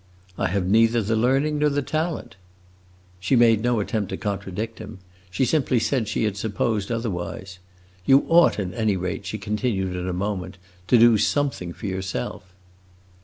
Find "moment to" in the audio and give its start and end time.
10.11-10.97